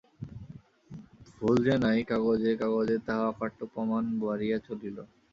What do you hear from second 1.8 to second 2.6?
নাই, কাগজে